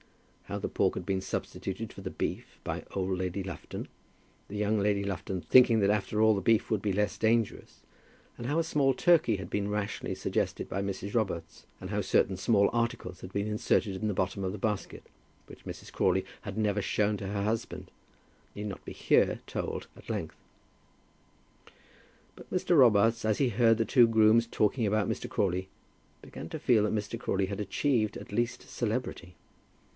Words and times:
How 0.45 0.57
the 0.59 0.67
pork 0.67 0.95
had 0.95 1.05
been 1.05 1.21
substituted 1.21 1.93
for 1.93 2.01
the 2.01 2.09
beef 2.09 2.59
by 2.63 2.83
old 2.91 3.17
Lady 3.19 3.41
Lufton, 3.43 3.87
young 4.49 4.79
Lady 4.79 5.03
Lufton 5.03 5.41
thinking 5.41 5.79
that 5.79 5.91
after 5.91 6.21
all 6.21 6.35
the 6.35 6.41
beef 6.41 6.69
would 6.69 6.81
be 6.81 6.91
less 6.91 7.17
dangerous, 7.17 7.81
and 8.37 8.47
how 8.47 8.57
a 8.59 8.63
small 8.63 8.93
turkey 8.93 9.37
had 9.37 9.49
been 9.49 9.69
rashly 9.69 10.13
suggested 10.13 10.67
by 10.67 10.81
Mrs. 10.81 11.13
Robarts, 11.13 11.67
and 11.79 11.91
how 11.91 12.01
certain 12.01 12.35
small 12.35 12.69
articles 12.73 13.21
had 13.21 13.31
been 13.31 13.47
inserted 13.47 13.95
in 13.95 14.07
the 14.09 14.13
bottom 14.13 14.43
of 14.43 14.51
the 14.51 14.57
basket 14.57 15.03
which 15.45 15.63
Mrs. 15.63 15.91
Crawley 15.93 16.25
had 16.41 16.57
never 16.57 16.81
shewn 16.81 17.15
to 17.17 17.27
her 17.27 17.43
husband, 17.43 17.91
need 18.55 18.65
not 18.65 18.85
here 18.89 19.35
be 19.35 19.41
told 19.47 19.87
at 19.95 20.09
length. 20.09 20.35
But 22.35 22.49
Mr. 22.51 22.75
Robarts, 22.77 23.23
as 23.23 23.37
he 23.37 23.49
heard 23.49 23.77
the 23.77 23.85
two 23.85 24.07
grooms 24.07 24.47
talking 24.47 24.85
about 24.87 25.07
Mr. 25.07 25.29
Crawley, 25.29 25.69
began 26.23 26.49
to 26.49 26.59
feel 26.59 26.83
that 26.83 26.93
Mr. 26.95 27.17
Crawley 27.17 27.45
had 27.45 27.61
achieved 27.61 28.17
at 28.17 28.31
least 28.33 28.63
celebrity. 28.67 29.35